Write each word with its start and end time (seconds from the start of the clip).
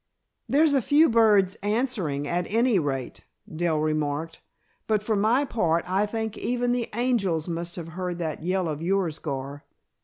"There's 0.49 0.73
a 0.73 0.81
few 0.81 1.09
birds 1.09 1.57
answering, 1.61 2.27
at 2.27 2.51
any 2.51 2.79
rate," 2.79 3.21
Dell 3.55 3.77
remarked, 3.79 4.41
"but 4.87 5.03
for 5.03 5.15
my 5.15 5.45
part, 5.45 5.85
I 5.87 6.07
think 6.07 6.39
even 6.39 6.71
the 6.71 6.89
angels 6.95 7.47
must 7.47 7.75
have 7.75 7.89
heard 7.89 8.17
that 8.17 8.41
yell 8.41 8.67
of 8.67 8.81
yours, 8.81 9.19
Gar. 9.19 9.63